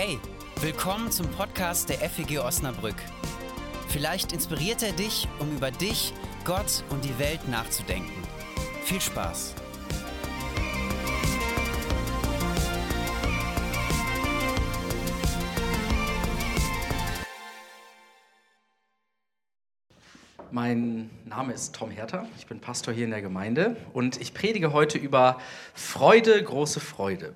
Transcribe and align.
Hey, 0.00 0.20
willkommen 0.60 1.10
zum 1.10 1.26
Podcast 1.32 1.88
der 1.88 1.98
FEG 1.98 2.38
Osnabrück. 2.38 2.94
Vielleicht 3.88 4.32
inspiriert 4.32 4.80
er 4.84 4.92
dich, 4.92 5.26
um 5.40 5.50
über 5.56 5.72
dich, 5.72 6.14
Gott 6.44 6.84
und 6.90 7.04
die 7.04 7.18
Welt 7.18 7.48
nachzudenken. 7.48 8.12
Viel 8.84 9.00
Spaß! 9.00 9.56
Mein 20.52 21.10
Name 21.24 21.54
ist 21.54 21.74
Tom 21.74 21.90
Herter, 21.90 22.28
ich 22.38 22.46
bin 22.46 22.60
Pastor 22.60 22.94
hier 22.94 23.06
in 23.06 23.10
der 23.10 23.20
Gemeinde 23.22 23.76
und 23.92 24.20
ich 24.20 24.32
predige 24.32 24.72
heute 24.72 24.96
über 24.96 25.40
Freude, 25.74 26.40
große 26.40 26.78
Freude. 26.78 27.34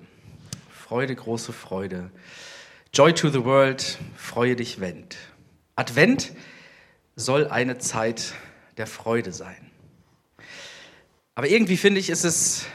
Freude, 0.71 1.17
große 1.17 1.53
Freude. 1.53 2.13
Joy 2.95 3.14
to 3.14 3.31
the 3.31 3.43
world, 3.43 3.99
freue 4.17 4.55
dich, 4.55 4.79
Wend. 4.79 5.17
Advent 5.77 6.31
soll 7.17 7.46
eine 7.46 7.79
Zeit 7.79 8.35
der 8.77 8.87
Freude 8.87 9.32
sein. 9.32 9.71
Aber 11.35 11.49
irgendwie 11.49 11.79
finde 11.79 12.01
ich, 12.01 12.11
ist 12.11 12.25
es 12.25 12.67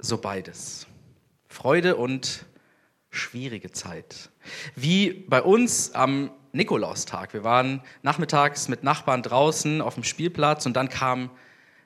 so 0.00 0.18
beides. 0.18 0.88
Freude 1.46 1.94
und 1.94 2.46
schwierige 3.10 3.70
Zeit. 3.70 4.30
Wie 4.74 5.24
bei 5.28 5.40
uns 5.40 5.94
am 5.94 6.32
Nikolaustag. 6.50 7.32
Wir 7.32 7.44
waren 7.44 7.80
nachmittags 8.02 8.66
mit 8.66 8.82
Nachbarn 8.82 9.22
draußen 9.22 9.80
auf 9.82 9.94
dem 9.94 10.02
Spielplatz 10.02 10.66
und 10.66 10.74
dann 10.74 10.88
kam 10.88 11.30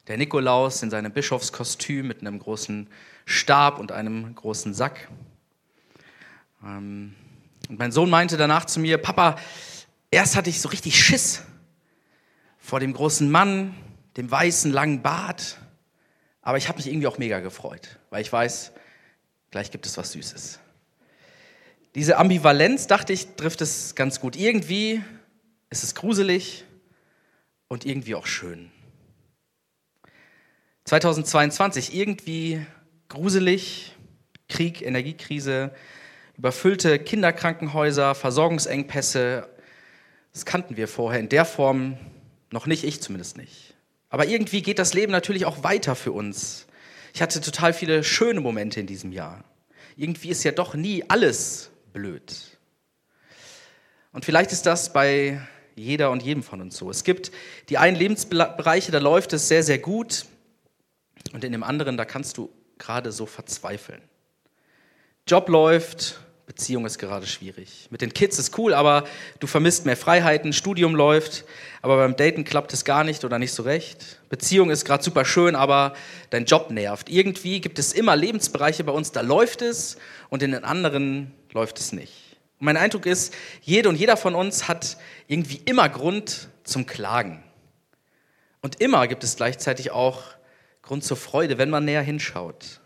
der 0.06 0.16
Nikolaus 0.16 0.82
in 0.82 0.88
seinem 0.88 1.12
Bischofskostüm 1.12 2.08
mit 2.08 2.22
einem 2.22 2.38
großen 2.38 2.88
Stab 3.26 3.78
und 3.78 3.92
einem 3.92 4.34
großen 4.34 4.72
Sack. 4.72 5.10
Ähm, 6.64 7.14
und 7.68 7.78
mein 7.78 7.92
Sohn 7.92 8.10
meinte 8.10 8.36
danach 8.36 8.64
zu 8.64 8.80
mir, 8.80 8.98
Papa, 8.98 9.36
erst 10.10 10.36
hatte 10.36 10.50
ich 10.50 10.60
so 10.60 10.68
richtig 10.68 11.02
Schiss 11.02 11.42
vor 12.58 12.80
dem 12.80 12.92
großen 12.92 13.30
Mann, 13.30 13.74
dem 14.16 14.30
weißen, 14.30 14.72
langen 14.72 15.02
Bart. 15.02 15.58
Aber 16.40 16.58
ich 16.58 16.68
habe 16.68 16.78
mich 16.78 16.86
irgendwie 16.86 17.06
auch 17.06 17.18
mega 17.18 17.40
gefreut, 17.40 17.98
weil 18.10 18.22
ich 18.22 18.32
weiß, 18.32 18.72
gleich 19.50 19.70
gibt 19.70 19.86
es 19.86 19.96
was 19.98 20.12
Süßes. 20.12 20.60
Diese 21.94 22.16
Ambivalenz, 22.16 22.86
dachte 22.86 23.12
ich, 23.12 23.36
trifft 23.36 23.60
es 23.60 23.94
ganz 23.94 24.20
gut. 24.20 24.36
Irgendwie 24.36 25.02
ist 25.70 25.84
es 25.84 25.94
gruselig 25.94 26.64
und 27.68 27.84
irgendwie 27.84 28.14
auch 28.14 28.26
schön. 28.26 28.70
2022, 30.84 31.94
irgendwie 31.94 32.64
gruselig, 33.08 33.94
Krieg, 34.48 34.80
Energiekrise, 34.80 35.72
überfüllte 36.38 37.00
Kinderkrankenhäuser, 37.00 38.14
Versorgungsengpässe. 38.14 39.48
Das 40.32 40.46
kannten 40.46 40.76
wir 40.76 40.88
vorher 40.88 41.20
in 41.20 41.28
der 41.28 41.44
Form 41.44 41.98
noch 42.50 42.66
nicht, 42.66 42.84
ich 42.84 43.02
zumindest 43.02 43.36
nicht. 43.36 43.74
Aber 44.08 44.26
irgendwie 44.26 44.62
geht 44.62 44.78
das 44.78 44.94
Leben 44.94 45.12
natürlich 45.12 45.44
auch 45.44 45.64
weiter 45.64 45.96
für 45.96 46.12
uns. 46.12 46.66
Ich 47.12 47.20
hatte 47.20 47.40
total 47.40 47.72
viele 47.72 48.04
schöne 48.04 48.40
Momente 48.40 48.80
in 48.80 48.86
diesem 48.86 49.12
Jahr. 49.12 49.44
Irgendwie 49.96 50.28
ist 50.28 50.44
ja 50.44 50.52
doch 50.52 50.74
nie 50.74 51.04
alles 51.08 51.70
blöd. 51.92 52.32
Und 54.12 54.24
vielleicht 54.24 54.52
ist 54.52 54.64
das 54.64 54.92
bei 54.92 55.40
jeder 55.74 56.10
und 56.10 56.22
jedem 56.22 56.42
von 56.42 56.60
uns 56.60 56.76
so. 56.76 56.88
Es 56.88 57.02
gibt 57.02 57.32
die 57.68 57.78
einen 57.78 57.96
Lebensbereiche, 57.96 58.92
da 58.92 58.98
läuft 58.98 59.32
es 59.32 59.48
sehr, 59.48 59.64
sehr 59.64 59.78
gut. 59.78 60.24
Und 61.32 61.42
in 61.42 61.52
dem 61.52 61.64
anderen, 61.64 61.96
da 61.96 62.04
kannst 62.04 62.38
du 62.38 62.48
gerade 62.78 63.10
so 63.10 63.26
verzweifeln. 63.26 64.00
Job 65.26 65.48
läuft, 65.48 66.20
Beziehung 66.48 66.86
ist 66.86 66.98
gerade 66.98 67.26
schwierig. 67.26 67.88
Mit 67.90 68.00
den 68.00 68.14
Kids 68.14 68.38
ist 68.38 68.58
cool, 68.58 68.72
aber 68.72 69.04
du 69.38 69.46
vermisst 69.46 69.84
mehr 69.84 69.98
Freiheiten, 69.98 70.54
Studium 70.54 70.94
läuft, 70.94 71.44
aber 71.82 71.98
beim 71.98 72.16
Daten 72.16 72.42
klappt 72.44 72.72
es 72.72 72.86
gar 72.86 73.04
nicht 73.04 73.22
oder 73.22 73.38
nicht 73.38 73.52
so 73.52 73.64
recht. 73.64 74.18
Beziehung 74.30 74.70
ist 74.70 74.86
gerade 74.86 75.04
super 75.04 75.26
schön, 75.26 75.54
aber 75.54 75.92
dein 76.30 76.46
Job 76.46 76.70
nervt. 76.70 77.10
Irgendwie 77.10 77.60
gibt 77.60 77.78
es 77.78 77.92
immer 77.92 78.16
Lebensbereiche 78.16 78.82
bei 78.82 78.92
uns, 78.92 79.12
da 79.12 79.20
läuft 79.20 79.60
es 79.60 79.98
und 80.30 80.42
in 80.42 80.52
den 80.52 80.64
anderen 80.64 81.34
läuft 81.52 81.78
es 81.80 81.92
nicht. 81.92 82.14
Und 82.58 82.64
mein 82.64 82.78
Eindruck 82.78 83.04
ist, 83.04 83.34
jede 83.60 83.90
und 83.90 83.96
jeder 83.96 84.16
von 84.16 84.34
uns 84.34 84.68
hat 84.68 84.96
irgendwie 85.26 85.60
immer 85.66 85.90
Grund 85.90 86.48
zum 86.64 86.86
Klagen. 86.86 87.44
Und 88.62 88.80
immer 88.80 89.06
gibt 89.06 89.22
es 89.22 89.36
gleichzeitig 89.36 89.90
auch 89.90 90.22
Grund 90.80 91.04
zur 91.04 91.18
Freude, 91.18 91.58
wenn 91.58 91.68
man 91.68 91.84
näher 91.84 92.00
hinschaut. 92.00 92.80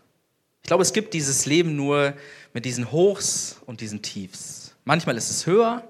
Ich 0.63 0.67
glaube, 0.67 0.81
es 0.81 0.93
gibt 0.93 1.13
dieses 1.13 1.45
Leben 1.45 1.75
nur 1.75 2.13
mit 2.53 2.63
diesen 2.63 2.89
Hochs 2.89 3.57
und 3.65 3.81
diesen 3.81 4.01
Tiefs. 4.01 4.73
Manchmal 4.85 5.17
ist 5.17 5.29
es 5.29 5.45
höher 5.45 5.83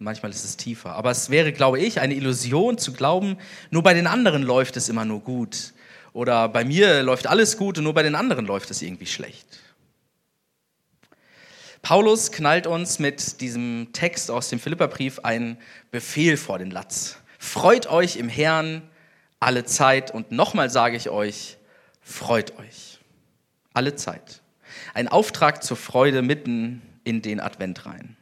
und 0.00 0.04
manchmal 0.04 0.32
ist 0.32 0.44
es 0.44 0.56
tiefer. 0.56 0.96
Aber 0.96 1.12
es 1.12 1.30
wäre, 1.30 1.52
glaube 1.52 1.78
ich, 1.78 2.00
eine 2.00 2.14
Illusion 2.14 2.78
zu 2.78 2.92
glauben, 2.92 3.38
nur 3.70 3.84
bei 3.84 3.94
den 3.94 4.08
anderen 4.08 4.42
läuft 4.42 4.76
es 4.76 4.88
immer 4.88 5.04
nur 5.04 5.20
gut. 5.20 5.72
Oder 6.14 6.48
bei 6.48 6.64
mir 6.64 7.04
läuft 7.04 7.28
alles 7.28 7.56
gut 7.56 7.78
und 7.78 7.84
nur 7.84 7.94
bei 7.94 8.02
den 8.02 8.16
anderen 8.16 8.44
läuft 8.44 8.72
es 8.72 8.82
irgendwie 8.82 9.06
schlecht. 9.06 9.46
Paulus 11.82 12.32
knallt 12.32 12.66
uns 12.66 12.98
mit 12.98 13.40
diesem 13.40 13.90
Text 13.92 14.32
aus 14.32 14.48
dem 14.48 14.58
Philipperbrief 14.58 15.20
einen 15.20 15.58
Befehl 15.92 16.36
vor 16.36 16.58
den 16.58 16.72
Latz. 16.72 17.18
Freut 17.38 17.86
euch 17.86 18.16
im 18.16 18.28
Herrn 18.28 18.82
alle 19.38 19.64
Zeit 19.64 20.12
und 20.12 20.32
nochmal 20.32 20.70
sage 20.70 20.96
ich 20.96 21.08
euch, 21.08 21.56
freut 22.02 22.58
euch 22.58 22.97
alle 23.78 23.94
Zeit. 23.94 24.42
Ein 24.92 25.06
Auftrag 25.06 25.62
zur 25.62 25.76
Freude 25.76 26.20
mitten 26.20 26.82
in 27.04 27.22
den 27.22 27.38
Advent 27.38 27.86
rein. 27.86 28.16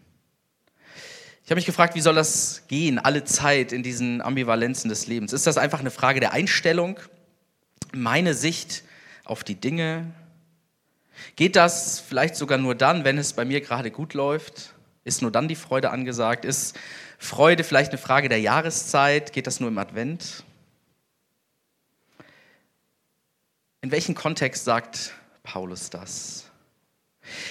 Ich 1.43 1.51
habe 1.51 1.57
mich 1.57 1.65
gefragt, 1.65 1.95
wie 1.95 2.03
soll 2.03 2.15
das 2.15 2.65
gehen, 2.69 2.99
alle 2.99 3.25
Zeit 3.25 3.73
in 3.73 3.83
diesen 3.83 4.21
Ambivalenzen 4.21 4.91
des 4.91 5.07
Lebens? 5.07 5.33
Ist 5.33 5.47
das 5.47 5.57
einfach 5.57 5.81
eine 5.81 5.91
Frage 5.91 6.21
der 6.21 6.35
Einstellung, 6.35 7.01
meine 7.95 8.35
Sicht 8.35 8.83
auf 9.25 9.45
die 9.45 9.55
Dinge? 9.55 10.13
Geht 11.37 11.57
das 11.57 12.01
vielleicht 12.01 12.37
sogar 12.37 12.59
nur 12.59 12.75
dann, 12.75 13.05
wenn 13.05 13.17
es 13.17 13.33
bei 13.33 13.47
mir 13.47 13.63
gerade 13.63 13.91
gut 13.91 14.13
läuft? 14.13 14.75
Ist 15.05 15.23
nur 15.23 15.31
dann 15.31 15.49
die 15.49 15.57
Freude 15.57 15.89
angesagt? 15.91 16.45
Ist 16.45 16.79
Freude 17.17 17.65
vielleicht 17.65 17.93
eine 17.93 17.99
Frage 17.99 18.29
der 18.29 18.41
Jahreszeit? 18.41 19.33
Geht 19.33 19.47
das 19.47 19.59
nur 19.59 19.71
im 19.71 19.79
Advent? 19.79 20.45
In 23.81 23.91
welchem 23.91 24.15
Kontext 24.15 24.65
sagt 24.65 25.15
Paulus 25.47 25.89
das? 25.91 26.51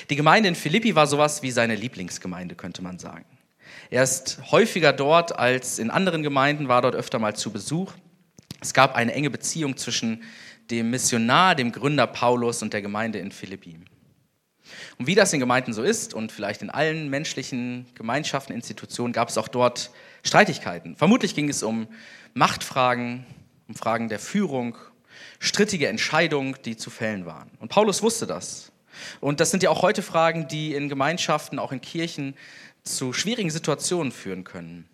Die 0.10 0.16
Gemeinde 0.16 0.50
in 0.50 0.56
Philippi 0.56 0.96
war 0.96 1.08
sowas 1.08 1.42
wie 1.42 1.52
seine 1.52 1.76
Lieblingsgemeinde, 1.76 2.56
könnte 2.56 2.84
man 2.84 3.00
sagen. 3.00 3.26
Er 3.90 4.04
ist 4.04 4.40
häufiger 4.52 4.94
dort 4.94 5.38
als 5.38 5.80
in 5.80 5.90
anderen 5.90 6.22
Gemeinden, 6.22 6.68
war 6.68 6.82
dort 6.82 6.96
öfter 6.96 7.20
mal 7.20 7.36
zu 7.36 7.52
Besuch. 7.52 7.94
Es 8.62 8.74
gab 8.74 8.96
eine 8.96 9.14
enge 9.14 9.30
Beziehung 9.30 9.78
zwischen 9.78 10.24
dem 10.70 10.90
Missionar, 10.90 11.56
dem 11.56 11.72
Gründer 11.72 12.08
Paulus 12.08 12.62
und 12.62 12.74
der 12.74 12.82
Gemeinde 12.82 13.20
in 13.20 13.32
Philippi. 13.32 13.80
Und 14.98 15.08
wie 15.08 15.16
das 15.16 15.32
in 15.34 15.40
Gemeinden 15.40 15.74
so 15.74 15.84
ist 15.84 16.14
und 16.14 16.32
vielleicht 16.32 16.62
in 16.62 16.70
allen 16.70 17.10
menschlichen 17.10 17.86
Gemeinschaften, 17.96 18.54
Institutionen, 18.54 19.14
gab 19.14 19.30
es 19.30 19.38
auch 19.38 19.48
dort 19.48 19.92
Streitigkeiten. 20.24 20.96
Vermutlich 20.96 21.36
ging 21.36 21.50
es 21.50 21.64
um 21.64 21.88
Machtfragen, 22.34 23.26
um 23.68 23.76
Fragen 23.76 24.10
der 24.10 24.20
Führung, 24.20 24.76
strittige 25.40 25.88
Entscheidungen, 25.88 26.56
die 26.66 26.78
zu 26.78 26.90
fällen 26.90 27.26
waren. 27.26 27.50
Und 27.60 27.70
Paulus 27.70 28.02
wusste 28.02 28.28
das. 28.28 28.72
Und 29.20 29.40
das 29.40 29.52
sind 29.52 29.64
ja 29.64 29.70
auch 29.70 29.82
heute 29.82 30.02
Fragen, 30.02 30.48
die 30.48 30.74
in 30.74 30.90
Gemeinschaften, 30.90 31.60
auch 31.60 31.72
in 31.72 31.82
Kirchen 31.82 32.36
zu 32.84 33.14
schwierigen 33.14 33.50
Situationen 33.50 34.12
führen 34.12 34.44
können. 34.44 34.88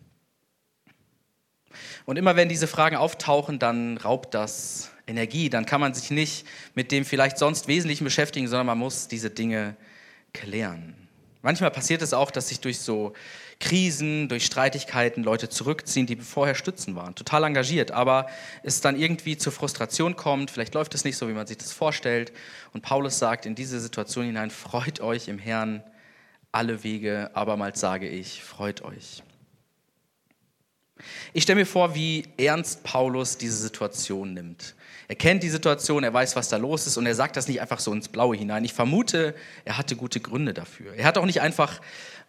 Und 2.06 2.18
immer 2.18 2.35
wenn 2.35 2.50
diese 2.50 2.68
Fragen 2.68 2.96
auftauchen, 2.96 3.59
dann 3.59 3.97
raubt 3.97 4.34
das 4.34 4.91
Energie. 5.07 5.50
Dann 5.50 5.66
kann 5.66 5.81
man 5.81 5.94
sich 5.94 6.12
nicht 6.12 6.46
mit 6.74 6.91
dem 6.91 7.06
vielleicht 7.06 7.38
sonst 7.38 7.68
Wesentlichen 7.68 8.03
beschäftigen, 8.03 8.47
sondern 8.47 8.68
man 8.68 8.78
muss 8.78 9.07
diese 9.07 9.30
Dinge 9.30 9.75
klären. 10.33 10.95
Manchmal 11.42 11.71
passiert 11.71 12.01
es 12.01 12.13
auch, 12.13 12.31
dass 12.31 12.50
sich 12.50 12.60
durch 12.60 12.80
so 12.80 13.13
Krisen, 13.62 14.28
durch 14.28 14.46
Streitigkeiten 14.46 15.24
Leute 15.24 15.48
zurückziehen, 15.48 16.06
die 16.06 16.18
vorher 16.18 16.56
stützen 16.56 16.96
waren, 16.96 17.16
total 17.16 17.46
engagiert, 17.46 17.92
aber 17.92 18.28
es 18.63 18.81
dann 18.81 19.00
irgendwie 19.00 19.38
zur 19.38 19.54
Frustration 19.54 20.18
kommt, 20.18 20.52
vielleicht 20.52 20.74
läuft 20.74 20.94
es 20.96 21.06
nicht 21.06 21.16
so, 21.16 21.30
wie 21.30 21.34
man 21.34 21.48
sich 21.48 21.58
das 21.58 21.72
vorstellt. 21.72 22.34
Und 22.74 22.81
Paulus 22.81 23.19
sagt 23.19 23.46
in 23.46 23.56
diese 23.56 23.80
Situation 23.80 24.25
hinein, 24.25 24.50
freut 24.50 25.00
euch 25.00 25.30
im 25.30 25.40
Herrn 25.40 25.84
alle 26.52 26.84
Wege, 26.84 27.31
abermals 27.34 27.80
sage 27.80 28.10
ich, 28.10 28.44
freut 28.44 28.81
euch. 28.81 29.24
Ich 31.34 31.44
stelle 31.44 31.60
mir 31.60 31.66
vor, 31.66 31.96
wie 31.96 32.25
ernst 32.38 32.84
Paulus 32.84 33.38
diese 33.38 33.56
Situation 33.58 34.34
nimmt. 34.34 34.75
Er 35.12 35.16
kennt 35.16 35.44
die 35.44 35.50
Situation, 35.50 36.06
er 36.06 36.13
weiß, 36.13 36.38
was 36.38 36.48
da 36.48 36.56
los 36.56 36.88
ist 36.88 36.96
und 36.96 37.06
er 37.06 37.13
sagt 37.13 37.36
das 37.36 37.50
nicht 37.50 37.60
einfach 37.60 37.81
so 37.81 37.92
ins 37.92 38.08
Blaue 38.08 38.34
hinein. 38.34 38.63
Ich 38.63 38.72
vermute, 38.72 39.36
er 39.66 39.78
hatte 39.78 39.98
gute 39.98 40.22
Gründe 40.22 40.54
dafür. 40.54 40.94
Er 40.94 41.04
hat 41.04 41.18
auch 41.18 41.25
nicht 41.25 41.42
einfach 41.42 41.81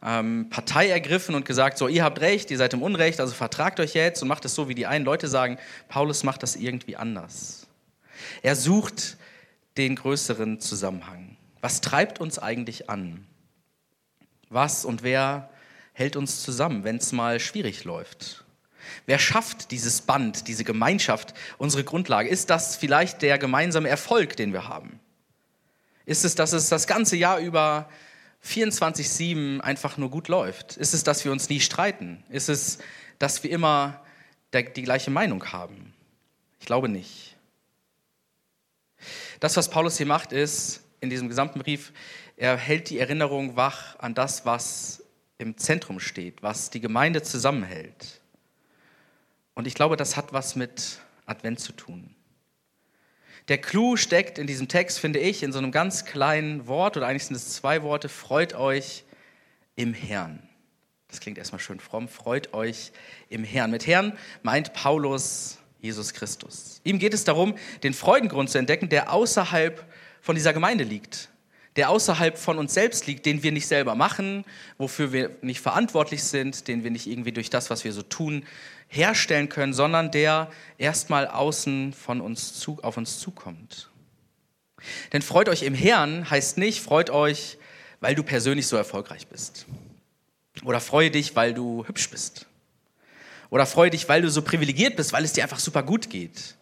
ähm, 0.04 0.48
Partei 0.50 0.88
ergriffen 0.88 1.36
und 1.36 1.44
gesagt, 1.44 1.78
so, 1.78 1.86
ihr 1.86 2.02
habt 2.02 2.20
recht, 2.20 2.50
ihr 2.50 2.58
seid 2.58 2.74
im 2.74 2.82
Unrecht, 2.82 3.20
also 3.20 3.34
vertragt 3.34 3.78
euch 3.78 3.94
jetzt 3.94 4.20
und 4.20 4.26
macht 4.26 4.44
es 4.46 4.56
so, 4.56 4.68
wie 4.68 4.74
die 4.74 4.88
einen 4.88 5.04
Leute 5.04 5.28
sagen. 5.28 5.58
Paulus 5.86 6.24
macht 6.24 6.42
das 6.42 6.56
irgendwie 6.56 6.96
anders. 6.96 7.68
Er 8.42 8.56
sucht 8.56 9.16
den 9.76 9.94
größeren 9.94 10.58
Zusammenhang. 10.58 11.36
Was 11.60 11.82
treibt 11.82 12.20
uns 12.20 12.40
eigentlich 12.40 12.90
an? 12.90 13.24
Was 14.48 14.84
und 14.84 15.04
wer 15.04 15.50
hält 15.92 16.16
uns 16.16 16.42
zusammen, 16.42 16.82
wenn 16.82 16.96
es 16.96 17.12
mal 17.12 17.38
schwierig 17.38 17.84
läuft? 17.84 18.41
Wer 19.06 19.18
schafft 19.18 19.70
dieses 19.70 20.00
Band, 20.02 20.48
diese 20.48 20.64
Gemeinschaft, 20.64 21.34
unsere 21.58 21.84
Grundlage? 21.84 22.28
Ist 22.28 22.50
das 22.50 22.76
vielleicht 22.76 23.22
der 23.22 23.38
gemeinsame 23.38 23.88
Erfolg, 23.88 24.36
den 24.36 24.52
wir 24.52 24.68
haben? 24.68 25.00
Ist 26.04 26.24
es, 26.24 26.34
dass 26.34 26.52
es 26.52 26.68
das 26.68 26.86
ganze 26.86 27.16
Jahr 27.16 27.38
über 27.38 27.88
24-7 28.44 29.60
einfach 29.60 29.96
nur 29.96 30.10
gut 30.10 30.28
läuft? 30.28 30.76
Ist 30.76 30.94
es, 30.94 31.04
dass 31.04 31.24
wir 31.24 31.32
uns 31.32 31.48
nie 31.48 31.60
streiten? 31.60 32.24
Ist 32.28 32.48
es, 32.48 32.78
dass 33.18 33.42
wir 33.42 33.50
immer 33.50 34.02
die 34.52 34.82
gleiche 34.82 35.10
Meinung 35.10 35.52
haben? 35.52 35.94
Ich 36.60 36.66
glaube 36.66 36.88
nicht. 36.88 37.36
Das, 39.40 39.56
was 39.56 39.70
Paulus 39.70 39.96
hier 39.96 40.06
macht, 40.06 40.32
ist, 40.32 40.82
in 41.00 41.10
diesem 41.10 41.28
gesamten 41.28 41.58
Brief, 41.58 41.92
er 42.36 42.56
hält 42.56 42.90
die 42.90 42.98
Erinnerung 42.98 43.56
wach 43.56 43.98
an 43.98 44.14
das, 44.14 44.46
was 44.46 45.02
im 45.38 45.56
Zentrum 45.58 46.00
steht, 46.00 46.42
was 46.42 46.70
die 46.70 46.80
Gemeinde 46.80 47.22
zusammenhält. 47.22 48.21
Und 49.54 49.66
ich 49.66 49.74
glaube, 49.74 49.96
das 49.96 50.16
hat 50.16 50.32
was 50.32 50.56
mit 50.56 50.98
Advent 51.26 51.60
zu 51.60 51.72
tun. 51.72 52.14
Der 53.48 53.58
Clou 53.58 53.96
steckt 53.96 54.38
in 54.38 54.46
diesem 54.46 54.68
Text, 54.68 55.00
finde 55.00 55.18
ich, 55.18 55.42
in 55.42 55.52
so 55.52 55.58
einem 55.58 55.72
ganz 55.72 56.04
kleinen 56.04 56.66
Wort, 56.68 56.96
oder 56.96 57.06
eigentlich 57.06 57.26
sind 57.26 57.36
es 57.36 57.54
zwei 57.54 57.82
Worte, 57.82 58.08
freut 58.08 58.54
euch 58.54 59.04
im 59.74 59.94
Herrn. 59.94 60.48
Das 61.08 61.20
klingt 61.20 61.38
erstmal 61.38 61.60
schön 61.60 61.80
fromm, 61.80 62.08
freut 62.08 62.54
euch 62.54 62.92
im 63.28 63.44
Herrn. 63.44 63.70
Mit 63.70 63.86
Herrn 63.86 64.16
meint 64.42 64.72
Paulus 64.72 65.58
Jesus 65.80 66.14
Christus. 66.14 66.80
Ihm 66.84 66.98
geht 66.98 67.12
es 67.12 67.24
darum, 67.24 67.54
den 67.82 67.92
Freudengrund 67.92 68.48
zu 68.48 68.58
entdecken, 68.58 68.88
der 68.88 69.12
außerhalb 69.12 69.84
von 70.20 70.36
dieser 70.36 70.52
Gemeinde 70.52 70.84
liegt, 70.84 71.28
der 71.76 71.90
außerhalb 71.90 72.38
von 72.38 72.58
uns 72.58 72.72
selbst 72.72 73.06
liegt, 73.08 73.26
den 73.26 73.42
wir 73.42 73.50
nicht 73.50 73.66
selber 73.66 73.96
machen, 73.96 74.44
wofür 74.78 75.12
wir 75.12 75.36
nicht 75.42 75.60
verantwortlich 75.60 76.22
sind, 76.22 76.68
den 76.68 76.84
wir 76.84 76.92
nicht 76.92 77.08
irgendwie 77.08 77.32
durch 77.32 77.50
das, 77.50 77.68
was 77.70 77.84
wir 77.84 77.92
so 77.92 78.02
tun, 78.02 78.46
herstellen 78.92 79.48
können, 79.48 79.72
sondern 79.72 80.10
der 80.10 80.50
erstmal 80.76 81.26
außen 81.26 81.94
von 81.94 82.20
uns 82.20 82.54
zu, 82.54 82.78
auf 82.82 82.98
uns 82.98 83.18
zukommt. 83.18 83.90
Denn 85.12 85.22
freut 85.22 85.48
euch 85.48 85.62
im 85.62 85.74
Herrn 85.74 86.28
heißt 86.28 86.58
nicht, 86.58 86.82
freut 86.82 87.08
euch, 87.08 87.58
weil 88.00 88.14
du 88.14 88.22
persönlich 88.22 88.66
so 88.66 88.76
erfolgreich 88.76 89.28
bist. 89.28 89.66
Oder 90.64 90.80
freue 90.80 91.10
dich, 91.10 91.34
weil 91.34 91.54
du 91.54 91.86
hübsch 91.86 92.10
bist. 92.10 92.46
Oder 93.48 93.64
freue 93.64 93.90
dich, 93.90 94.08
weil 94.08 94.22
du 94.22 94.30
so 94.30 94.42
privilegiert 94.42 94.96
bist, 94.96 95.12
weil 95.12 95.24
es 95.24 95.32
dir 95.32 95.42
einfach 95.42 95.58
super 95.58 95.82
gut 95.82 96.10
geht. 96.10 96.56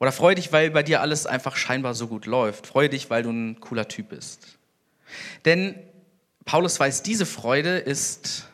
Oder 0.00 0.12
freue 0.12 0.34
dich, 0.34 0.50
weil 0.52 0.70
bei 0.70 0.82
dir 0.82 1.02
alles 1.02 1.26
einfach 1.26 1.56
scheinbar 1.56 1.94
so 1.94 2.08
gut 2.08 2.24
läuft. 2.26 2.66
Freue 2.66 2.88
dich, 2.88 3.10
weil 3.10 3.22
du 3.22 3.30
ein 3.30 3.60
cooler 3.60 3.88
Typ 3.88 4.08
bist. 4.10 4.58
Denn 5.44 5.78
Paulus 6.44 6.80
weiß, 6.80 7.02
diese 7.02 7.26
Freude 7.26 7.78
ist 7.78 8.48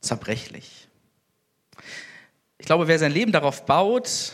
zerbrechlich. 0.00 0.83
Ich 2.64 2.66
glaube, 2.66 2.88
wer 2.88 2.98
sein 2.98 3.12
Leben 3.12 3.30
darauf 3.30 3.66
baut, 3.66 4.32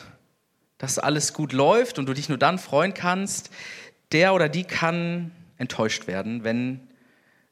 dass 0.78 1.00
alles 1.00 1.32
gut 1.32 1.52
läuft 1.52 1.98
und 1.98 2.06
du 2.06 2.14
dich 2.14 2.28
nur 2.28 2.38
dann 2.38 2.60
freuen 2.60 2.94
kannst, 2.94 3.50
der 4.12 4.34
oder 4.34 4.48
die 4.48 4.62
kann 4.62 5.32
enttäuscht 5.58 6.06
werden, 6.06 6.44
wenn 6.44 6.78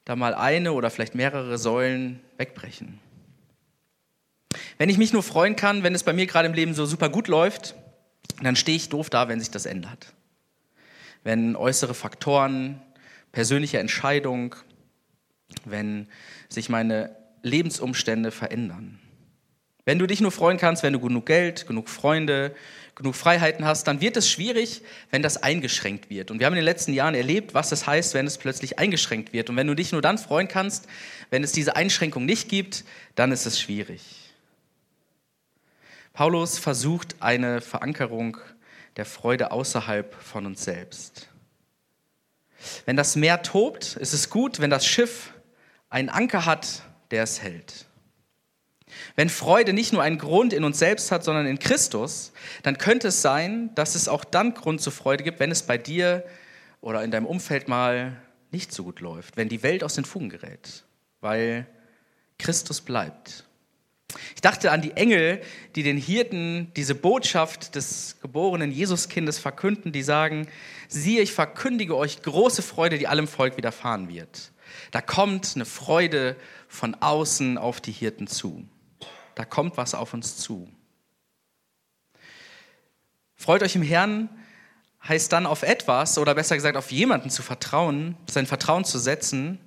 da 0.05 0.15
mal 0.15 0.35
eine 0.35 0.75
oder 0.75 0.91
vielleicht 0.91 1.17
mehrere 1.17 1.59
Säulen 1.59 2.21
wegbrechen. 2.37 3.01
Wenn 4.77 4.89
ich 4.89 4.99
mich 4.99 5.13
nur 5.13 5.25
freuen 5.25 5.57
kann, 5.57 5.83
wenn 5.83 5.97
es 5.97 6.05
bei 6.05 6.13
mir 6.13 6.27
gerade 6.27 6.47
im 6.47 6.55
Leben 6.55 6.75
so 6.75 6.87
super 6.87 7.09
gut 7.09 7.27
läuft, 7.27 7.75
dann 8.41 8.55
stehe 8.55 8.77
ich 8.77 8.89
doof 8.89 9.11
da, 9.11 9.27
wenn 9.27 9.41
sich 9.41 9.51
das 9.51 9.67
ändert. 9.67 10.15
Wenn 11.25 11.57
äußere 11.57 11.93
Faktoren, 11.93 12.81
persönliche 13.33 13.81
Entscheidung, 13.81 14.55
wenn 15.65 16.07
sich 16.49 16.69
meine 16.69 17.17
Lebensumstände 17.43 18.31
verändern. 18.31 19.01
Wenn 19.89 19.99
du 19.99 20.07
dich 20.07 20.21
nur 20.21 20.33
freuen 20.33 20.59
kannst, 20.59 20.83
wenn 20.83 20.93
du 20.93 21.01
genug 21.01 21.25
Geld, 21.25 21.67
genug 21.67 21.89
Freunde, 21.89 22.55
genug 22.95 23.15
Freiheiten 23.15 23.65
hast, 23.65 23.85
dann 23.85 24.03
wird 24.03 24.19
es 24.19 24.29
schwierig, 24.29 24.83
wenn 25.11 25.23
das 25.23 25.43
eingeschränkt 25.43 26.11
wird. 26.11 26.31
Und 26.31 26.41
wir 26.41 26.45
haben 26.45 26.53
in 26.53 26.59
den 26.59 26.67
letzten 26.67 26.93
Jahren 26.93 27.15
erlebt, 27.15 27.55
was 27.55 27.73
es 27.73 27.87
heißt, 27.87 28.13
wenn 28.13 28.27
es 28.27 28.37
plötzlich 28.37 28.79
eingeschränkt 28.79 29.33
wird. 29.33 29.49
Und 29.49 29.57
wenn 29.57 29.67
du 29.67 29.75
dich 29.75 29.91
nur 29.93 30.03
dann 30.03 30.19
freuen 30.19 30.47
kannst, 30.47 30.89
wenn 31.31 31.43
es 31.43 31.53
diese 31.53 31.75
Einschränkung 31.75 32.27
nicht 32.27 32.51
gibt, 32.51 32.85
dann 33.15 33.33
ist 33.33 33.47
es 33.47 33.59
schwierig. 33.59 34.03
Paulus 36.13 36.59
versucht 36.59 37.17
eine 37.21 37.63
Verankerung 37.63 38.37
der 38.99 39.07
Freude 39.07 39.53
außerhalb 39.53 40.15
von 40.23 40.45
uns 40.45 40.65
selbst. 40.65 41.31
Wenn 42.85 42.99
das 42.99 43.17
Meer 43.17 43.41
tobt, 43.41 43.97
ist 43.97 44.13
es 44.13 44.29
gut, 44.29 44.61
wenn 44.61 44.69
das 44.69 44.85
Schiff 44.85 45.33
einen 45.89 46.11
Anker 46.11 46.45
hat, 46.45 46.83
der 47.11 47.23
es 47.23 47.41
hält. 47.41 47.88
Wenn 49.17 49.29
Freude 49.29 49.73
nicht 49.73 49.93
nur 49.93 50.03
einen 50.03 50.19
Grund 50.19 50.53
in 50.53 50.65
uns 50.65 50.79
selbst 50.79 51.11
hat, 51.11 51.25
sondern 51.25 51.47
in 51.47 51.59
Christus, 51.59 52.33
dann 52.63 52.79
könnte 52.79 53.09
es 53.09 53.23
sein, 53.23 53.71
dass 53.75 53.95
es 53.95 54.09
auch 54.09 54.25
dann 54.25 54.55
Grund 54.55 54.81
zur 54.81 54.93
Freude 54.93 55.25
gibt, 55.25 55.41
wenn 55.41 55.51
es 55.51 55.63
bei 55.63 55.79
dir 55.79 56.25
oder 56.81 57.03
in 57.03 57.11
deinem 57.11 57.27
Umfeld 57.27 57.69
mal 57.69 58.17
nicht 58.51 58.73
so 58.73 58.85
gut 58.85 59.01
läuft, 59.01 59.37
wenn 59.37 59.49
die 59.49 59.63
Welt 59.63 59.85
aus 59.85 59.95
den 59.95 60.05
Fugen 60.05 60.29
gerät, 60.31 60.85
weil 61.21 61.67
Christus 62.39 62.81
bleibt. 62.81 63.45
Ich 64.35 64.41
dachte 64.41 64.71
an 64.73 64.81
die 64.81 64.93
Engel, 64.93 65.43
die 65.75 65.83
den 65.83 65.99
Hirten 65.99 66.73
diese 66.77 66.95
Botschaft 66.95 67.75
des 67.75 68.17
geborenen 68.23 68.73
Jesuskindes 68.73 69.39
verkünden, 69.39 69.93
die 69.93 70.03
sagen, 70.03 70.49
siehe, 70.89 71.21
ich 71.21 71.33
verkündige 71.33 71.95
euch 71.95 72.23
große 72.23 72.63
Freude, 72.63 72.97
die 72.99 73.07
allem 73.07 73.29
Volk 73.29 73.59
widerfahren 73.59 74.09
wird. 74.09 74.53
Da 74.91 75.03
kommt 75.03 75.53
eine 75.55 75.67
Freude 75.67 76.37
von 76.69 76.95
außen 76.95 77.59
auf 77.59 77.81
die 77.81 77.93
Hirten 77.93 78.27
zu. 78.27 78.65
Da 79.39 79.45
kommt 79.45 79.77
was 79.77 79.95
auf 79.95 80.15
uns 80.15 80.37
zu. 80.37 80.69
Freut 83.37 83.63
euch 83.63 83.77
im 83.77 83.83
Herrn 83.83 84.29
heißt 85.07 85.31
dann 85.31 85.47
auf 85.47 85.63
etwas 85.63 86.19
oder 86.19 86.35
besser 86.35 86.57
gesagt 86.57 86.77
auf 86.77 86.91
jemanden 86.91 87.31
zu 87.31 87.45
vertrauen, 87.45 88.17
sein 88.29 88.47
Vertrauen 88.47 88.85
zu 88.85 88.99
setzen 88.99 89.61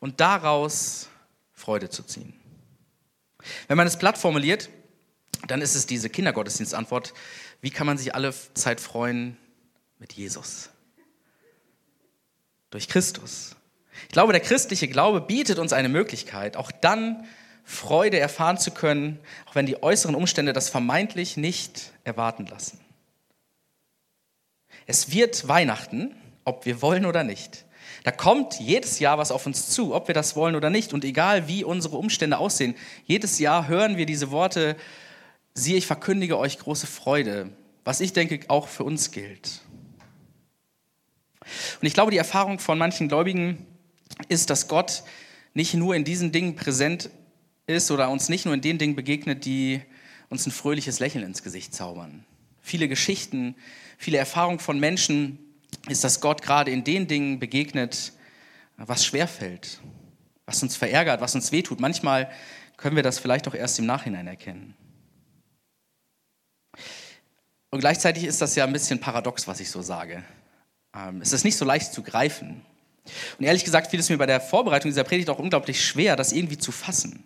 und 0.00 0.20
daraus 0.20 1.08
Freude 1.54 1.88
zu 1.88 2.02
ziehen. 2.02 2.34
Wenn 3.68 3.78
man 3.78 3.86
es 3.86 3.96
platt 3.96 4.18
formuliert, 4.18 4.68
dann 5.46 5.62
ist 5.62 5.76
es 5.76 5.86
diese 5.86 6.10
Kindergottesdienstantwort, 6.10 7.14
wie 7.62 7.70
kann 7.70 7.86
man 7.86 7.96
sich 7.96 8.14
alle 8.14 8.34
Zeit 8.52 8.82
freuen 8.82 9.38
mit 9.98 10.12
Jesus? 10.12 10.68
Durch 12.68 12.86
Christus. 12.86 13.56
Ich 14.02 14.12
glaube, 14.12 14.34
der 14.34 14.42
christliche 14.42 14.88
Glaube 14.88 15.22
bietet 15.22 15.58
uns 15.58 15.72
eine 15.72 15.88
Möglichkeit, 15.88 16.58
auch 16.58 16.70
dann 16.70 17.26
Freude 17.68 18.20
erfahren 18.20 18.58
zu 18.58 18.70
können, 18.70 19.18
auch 19.46 19.56
wenn 19.56 19.66
die 19.66 19.82
äußeren 19.82 20.14
Umstände 20.14 20.52
das 20.52 20.68
vermeintlich 20.68 21.36
nicht 21.36 21.90
erwarten 22.04 22.46
lassen. 22.46 22.78
Es 24.86 25.10
wird 25.12 25.48
Weihnachten, 25.48 26.14
ob 26.44 26.64
wir 26.64 26.80
wollen 26.80 27.04
oder 27.04 27.24
nicht. 27.24 27.64
Da 28.04 28.12
kommt 28.12 28.60
jedes 28.60 29.00
Jahr 29.00 29.18
was 29.18 29.32
auf 29.32 29.46
uns 29.46 29.68
zu, 29.68 29.96
ob 29.96 30.06
wir 30.06 30.14
das 30.14 30.36
wollen 30.36 30.54
oder 30.54 30.70
nicht. 30.70 30.92
Und 30.92 31.04
egal 31.04 31.48
wie 31.48 31.64
unsere 31.64 31.96
Umstände 31.96 32.38
aussehen, 32.38 32.76
jedes 33.04 33.40
Jahr 33.40 33.66
hören 33.66 33.96
wir 33.96 34.06
diese 34.06 34.30
Worte, 34.30 34.76
siehe, 35.52 35.76
ich 35.76 35.88
verkündige 35.88 36.38
euch 36.38 36.60
große 36.60 36.86
Freude, 36.86 37.50
was 37.82 38.00
ich 38.00 38.12
denke 38.12 38.40
auch 38.46 38.68
für 38.68 38.84
uns 38.84 39.10
gilt. 39.10 39.60
Und 41.80 41.86
ich 41.86 41.94
glaube, 41.94 42.12
die 42.12 42.16
Erfahrung 42.16 42.60
von 42.60 42.78
manchen 42.78 43.08
Gläubigen 43.08 43.66
ist, 44.28 44.50
dass 44.50 44.68
Gott 44.68 45.02
nicht 45.52 45.74
nur 45.74 45.96
in 45.96 46.04
diesen 46.04 46.30
Dingen 46.30 46.54
präsent 46.54 47.10
ist 47.66 47.90
oder 47.90 48.10
uns 48.10 48.28
nicht 48.28 48.44
nur 48.44 48.54
in 48.54 48.60
den 48.60 48.78
Dingen 48.78 48.96
begegnet, 48.96 49.44
die 49.44 49.82
uns 50.28 50.46
ein 50.46 50.52
fröhliches 50.52 51.00
Lächeln 51.00 51.24
ins 51.24 51.42
Gesicht 51.42 51.74
zaubern. 51.74 52.24
Viele 52.60 52.88
Geschichten, 52.88 53.54
viele 53.98 54.18
Erfahrungen 54.18 54.58
von 54.58 54.78
Menschen 54.78 55.38
ist, 55.88 56.04
dass 56.04 56.20
Gott 56.20 56.42
gerade 56.42 56.70
in 56.70 56.84
den 56.84 57.06
Dingen 57.06 57.38
begegnet, 57.38 58.12
was 58.76 59.04
schwerfällt, 59.04 59.80
was 60.44 60.62
uns 60.62 60.76
verärgert, 60.76 61.20
was 61.20 61.34
uns 61.34 61.52
wehtut. 61.52 61.80
Manchmal 61.80 62.30
können 62.76 62.96
wir 62.96 63.02
das 63.02 63.18
vielleicht 63.18 63.48
auch 63.48 63.54
erst 63.54 63.78
im 63.78 63.86
Nachhinein 63.86 64.26
erkennen. 64.26 64.74
Und 67.70 67.80
gleichzeitig 67.80 68.24
ist 68.24 68.40
das 68.40 68.54
ja 68.54 68.64
ein 68.64 68.72
bisschen 68.72 69.00
paradox, 69.00 69.48
was 69.48 69.60
ich 69.60 69.70
so 69.70 69.82
sage. 69.82 70.22
Ähm, 70.94 71.20
es 71.20 71.32
ist 71.32 71.44
nicht 71.44 71.56
so 71.56 71.64
leicht 71.64 71.92
zu 71.92 72.02
greifen. 72.02 72.62
Und 73.38 73.44
ehrlich 73.44 73.64
gesagt 73.64 73.90
fiel 73.90 74.00
es 74.00 74.08
mir 74.08 74.18
bei 74.18 74.26
der 74.26 74.40
Vorbereitung 74.40 74.90
dieser 74.90 75.04
Predigt 75.04 75.30
auch 75.30 75.38
unglaublich 75.38 75.84
schwer, 75.84 76.16
das 76.16 76.32
irgendwie 76.32 76.58
zu 76.58 76.72
fassen. 76.72 77.22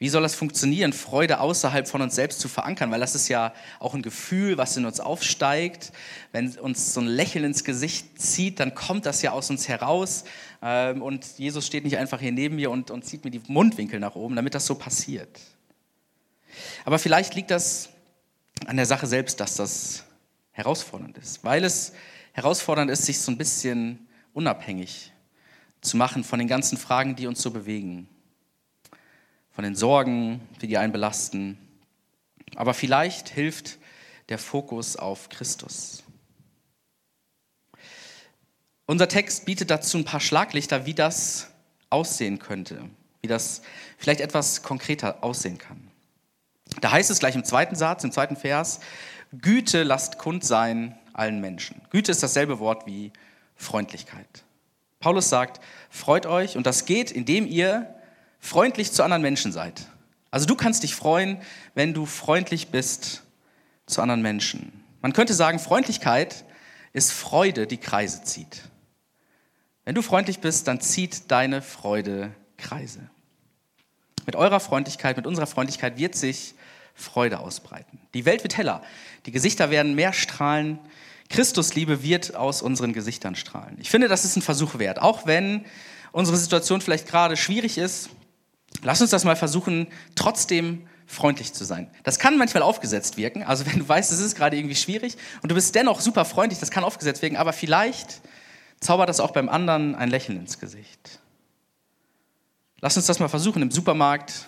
Wie 0.00 0.08
soll 0.08 0.22
das 0.22 0.36
funktionieren, 0.36 0.92
Freude 0.92 1.40
außerhalb 1.40 1.88
von 1.88 2.02
uns 2.02 2.14
selbst 2.14 2.38
zu 2.38 2.46
verankern? 2.48 2.92
Weil 2.92 3.00
das 3.00 3.16
ist 3.16 3.26
ja 3.26 3.52
auch 3.80 3.94
ein 3.94 4.02
Gefühl, 4.02 4.56
was 4.56 4.76
in 4.76 4.86
uns 4.86 5.00
aufsteigt. 5.00 5.92
Wenn 6.30 6.56
uns 6.58 6.94
so 6.94 7.00
ein 7.00 7.08
Lächeln 7.08 7.44
ins 7.44 7.64
Gesicht 7.64 8.20
zieht, 8.20 8.60
dann 8.60 8.76
kommt 8.76 9.06
das 9.06 9.22
ja 9.22 9.32
aus 9.32 9.50
uns 9.50 9.66
heraus. 9.66 10.22
Ähm, 10.62 11.02
und 11.02 11.26
Jesus 11.38 11.66
steht 11.66 11.82
nicht 11.82 11.98
einfach 11.98 12.20
hier 12.20 12.30
neben 12.30 12.54
mir 12.56 12.70
und, 12.70 12.92
und 12.92 13.04
zieht 13.04 13.24
mir 13.24 13.32
die 13.32 13.42
Mundwinkel 13.48 13.98
nach 13.98 14.14
oben, 14.14 14.36
damit 14.36 14.54
das 14.54 14.66
so 14.66 14.76
passiert. 14.76 15.40
Aber 16.84 17.00
vielleicht 17.00 17.34
liegt 17.34 17.50
das 17.50 17.88
an 18.66 18.76
der 18.76 18.86
Sache 18.86 19.08
selbst, 19.08 19.40
dass 19.40 19.56
das 19.56 20.04
herausfordernd 20.52 21.18
ist. 21.18 21.42
Weil 21.42 21.64
es 21.64 21.92
herausfordernd 22.32 22.88
ist, 22.88 23.04
sich 23.04 23.18
so 23.18 23.32
ein 23.32 23.38
bisschen 23.38 24.06
unabhängig 24.32 25.12
zu 25.80 25.96
machen 25.96 26.22
von 26.22 26.38
den 26.38 26.46
ganzen 26.46 26.78
Fragen, 26.78 27.16
die 27.16 27.26
uns 27.26 27.42
so 27.42 27.50
bewegen. 27.50 28.08
Von 29.58 29.64
den 29.64 29.74
Sorgen, 29.74 30.40
die 30.62 30.68
die 30.68 30.78
einen 30.78 30.92
belasten. 30.92 31.58
Aber 32.54 32.74
vielleicht 32.74 33.28
hilft 33.28 33.78
der 34.28 34.38
Fokus 34.38 34.94
auf 34.94 35.30
Christus. 35.30 36.04
Unser 38.86 39.08
Text 39.08 39.46
bietet 39.46 39.72
dazu 39.72 39.98
ein 39.98 40.04
paar 40.04 40.20
Schlaglichter, 40.20 40.86
wie 40.86 40.94
das 40.94 41.48
aussehen 41.90 42.38
könnte, 42.38 42.88
wie 43.20 43.26
das 43.26 43.62
vielleicht 43.96 44.20
etwas 44.20 44.62
konkreter 44.62 45.24
aussehen 45.24 45.58
kann. 45.58 45.90
Da 46.80 46.92
heißt 46.92 47.10
es 47.10 47.18
gleich 47.18 47.34
im 47.34 47.42
zweiten 47.42 47.74
Satz, 47.74 48.04
im 48.04 48.12
zweiten 48.12 48.36
Vers, 48.36 48.78
Güte 49.32 49.82
lasst 49.82 50.18
kund 50.18 50.44
sein 50.44 50.96
allen 51.14 51.40
Menschen. 51.40 51.80
Güte 51.90 52.12
ist 52.12 52.22
dasselbe 52.22 52.60
Wort 52.60 52.86
wie 52.86 53.10
Freundlichkeit. 53.56 54.44
Paulus 55.00 55.28
sagt, 55.28 55.60
freut 55.90 56.26
euch 56.26 56.56
und 56.56 56.64
das 56.64 56.84
geht, 56.84 57.10
indem 57.10 57.44
ihr 57.44 57.97
freundlich 58.38 58.92
zu 58.92 59.02
anderen 59.02 59.22
Menschen 59.22 59.52
seid. 59.52 59.86
Also 60.30 60.46
du 60.46 60.56
kannst 60.56 60.82
dich 60.82 60.94
freuen, 60.94 61.38
wenn 61.74 61.94
du 61.94 62.06
freundlich 62.06 62.68
bist 62.68 63.22
zu 63.86 64.02
anderen 64.02 64.22
Menschen. 64.22 64.84
Man 65.00 65.12
könnte 65.12 65.34
sagen, 65.34 65.58
Freundlichkeit 65.58 66.44
ist 66.92 67.12
Freude, 67.12 67.66
die 67.66 67.78
Kreise 67.78 68.22
zieht. 68.24 68.62
Wenn 69.84 69.94
du 69.94 70.02
freundlich 70.02 70.40
bist, 70.40 70.68
dann 70.68 70.80
zieht 70.80 71.30
deine 71.30 71.62
Freude 71.62 72.34
Kreise. 72.58 73.08
Mit 74.26 74.36
eurer 74.36 74.60
Freundlichkeit, 74.60 75.16
mit 75.16 75.26
unserer 75.26 75.46
Freundlichkeit 75.46 75.96
wird 75.96 76.14
sich 76.14 76.54
Freude 76.94 77.38
ausbreiten. 77.38 78.00
Die 78.12 78.26
Welt 78.26 78.42
wird 78.42 78.56
heller, 78.56 78.82
die 79.24 79.30
Gesichter 79.30 79.70
werden 79.70 79.94
mehr 79.94 80.12
strahlen, 80.12 80.78
Christusliebe 81.30 82.02
wird 82.02 82.34
aus 82.34 82.60
unseren 82.60 82.92
Gesichtern 82.92 83.36
strahlen. 83.36 83.76
Ich 83.80 83.90
finde, 83.90 84.08
das 84.08 84.24
ist 84.24 84.36
ein 84.36 84.42
Versuch 84.42 84.78
wert, 84.78 85.00
auch 85.00 85.26
wenn 85.26 85.64
unsere 86.12 86.36
Situation 86.36 86.80
vielleicht 86.80 87.06
gerade 87.06 87.36
schwierig 87.36 87.78
ist. 87.78 88.10
Lass 88.82 89.00
uns 89.00 89.10
das 89.10 89.24
mal 89.24 89.36
versuchen, 89.36 89.88
trotzdem 90.14 90.86
freundlich 91.06 91.52
zu 91.54 91.64
sein. 91.64 91.90
Das 92.04 92.18
kann 92.18 92.36
manchmal 92.36 92.62
aufgesetzt 92.62 93.16
wirken. 93.16 93.42
Also 93.42 93.66
wenn 93.66 93.78
du 93.78 93.88
weißt, 93.88 94.12
es 94.12 94.20
ist 94.20 94.36
gerade 94.36 94.56
irgendwie 94.56 94.76
schwierig 94.76 95.16
und 95.42 95.50
du 95.50 95.54
bist 95.54 95.74
dennoch 95.74 96.00
super 96.00 96.24
freundlich, 96.24 96.60
das 96.60 96.70
kann 96.70 96.84
aufgesetzt 96.84 97.22
wirken. 97.22 97.36
Aber 97.36 97.52
vielleicht 97.52 98.20
zaubert 98.80 99.08
das 99.08 99.18
auch 99.18 99.32
beim 99.32 99.48
anderen 99.48 99.94
ein 99.94 100.10
Lächeln 100.10 100.38
ins 100.38 100.60
Gesicht. 100.60 101.20
Lass 102.80 102.96
uns 102.96 103.06
das 103.06 103.18
mal 103.18 103.28
versuchen 103.28 103.62
im 103.62 103.70
Supermarkt, 103.70 104.46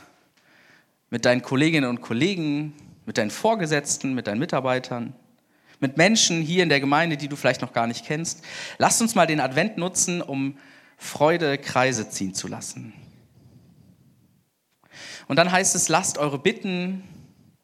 mit 1.09 1.25
deinen 1.25 1.43
Kolleginnen 1.43 1.91
und 1.91 2.00
Kollegen, 2.00 2.75
mit 3.07 3.19
deinen 3.19 3.31
Vorgesetzten, 3.31 4.15
mit 4.15 4.29
deinen 4.29 4.39
Mitarbeitern, 4.39 5.15
mit 5.81 5.97
Menschen 5.97 6.43
hier 6.43 6.62
in 6.62 6.69
der 6.69 6.79
Gemeinde, 6.79 7.17
die 7.17 7.27
du 7.27 7.35
vielleicht 7.35 7.62
noch 7.62 7.73
gar 7.73 7.89
nicht 7.89 8.05
kennst. 8.05 8.45
Lass 8.79 9.00
uns 9.00 9.17
mal 9.17 9.27
den 9.27 9.41
Advent 9.41 9.79
nutzen, 9.79 10.23
um 10.23 10.57
Freude 10.97 11.59
Kreise 11.59 12.09
ziehen 12.11 12.35
zu 12.35 12.47
lassen. 12.47 12.93
Und 15.30 15.37
dann 15.37 15.52
heißt 15.52 15.76
es, 15.76 15.88
lasst 15.88 16.18
eure 16.18 16.40
Bitten 16.40 17.04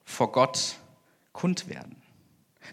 vor 0.05 0.31
Gott 0.31 0.77
kund 1.33 1.69
werden. 1.69 2.01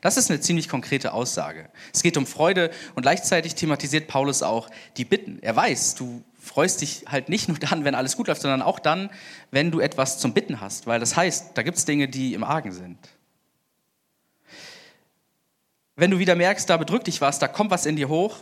Das 0.02 0.18
ist 0.18 0.30
eine 0.30 0.40
ziemlich 0.40 0.70
konkrete 0.70 1.14
Aussage. 1.14 1.72
Es 1.92 2.04
geht 2.04 2.16
um 2.16 2.28
Freude 2.28 2.70
und 2.94 3.02
gleichzeitig 3.02 3.56
thematisiert 3.56 4.08
Paulus 4.08 4.44
auch 4.44 4.70
die 4.98 5.04
Bitten. 5.04 5.40
Er 5.42 5.56
weiß, 5.56 5.96
du 5.96 6.24
freust 6.40 6.82
dich 6.82 7.06
halt 7.08 7.28
nicht 7.28 7.48
nur 7.48 7.58
dann, 7.58 7.86
wenn 7.86 7.96
alles 7.96 8.16
gut 8.16 8.28
läuft, 8.28 8.44
sondern 8.44 8.62
auch 8.62 8.78
dann, 8.78 9.10
wenn 9.50 9.72
du 9.72 9.80
etwas 9.80 10.20
zum 10.20 10.36
Bitten 10.36 10.62
hast, 10.62 10.86
weil 10.86 11.00
das 11.00 11.16
heißt, 11.16 11.58
da 11.58 11.64
gibt 11.64 11.80
es 11.80 11.86
Dinge, 11.86 12.08
die 12.08 12.36
im 12.36 12.44
Argen 12.44 12.72
sind. 12.72 13.00
Wenn 15.96 16.12
du 16.12 16.20
wieder 16.20 16.36
merkst, 16.36 16.70
da 16.70 16.78
bedrückt 16.78 17.08
dich 17.08 17.20
was, 17.20 17.40
da 17.40 17.48
kommt 17.48 17.72
was 17.72 17.88
in 17.88 17.96
dir 17.96 18.10
hoch, 18.10 18.38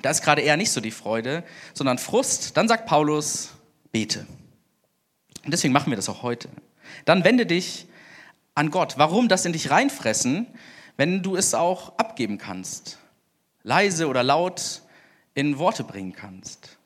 da 0.00 0.08
ist 0.08 0.22
gerade 0.22 0.40
eher 0.40 0.56
nicht 0.56 0.70
so 0.70 0.80
die 0.80 0.92
Freude, 0.92 1.44
sondern 1.74 1.98
Frust, 1.98 2.56
dann 2.56 2.68
sagt 2.68 2.86
Paulus, 2.86 3.50
bete. 3.92 4.26
Und 5.48 5.52
deswegen 5.52 5.72
machen 5.72 5.90
wir 5.90 5.96
das 5.96 6.10
auch 6.10 6.22
heute. 6.22 6.50
Dann 7.06 7.24
wende 7.24 7.46
dich 7.46 7.86
an 8.54 8.70
Gott. 8.70 8.98
Warum 8.98 9.30
das 9.30 9.46
in 9.46 9.54
dich 9.54 9.70
reinfressen, 9.70 10.46
wenn 10.98 11.22
du 11.22 11.36
es 11.36 11.54
auch 11.54 11.96
abgeben 11.96 12.36
kannst? 12.36 12.98
Leise 13.62 14.08
oder 14.08 14.22
laut 14.22 14.82
in 15.32 15.56
Worte 15.56 15.84
bringen 15.84 16.12
kannst. 16.12 16.76